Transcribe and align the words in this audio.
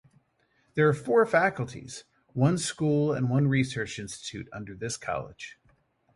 There 0.73 0.89
are 0.89 0.95
four 0.95 1.27
faculties, 1.27 2.05
one 2.33 2.57
school 2.57 3.13
and 3.13 3.29
one 3.29 3.47
research 3.47 3.99
institute 3.99 4.49
under 4.51 4.73
this 4.73 4.97
college. 4.97 5.59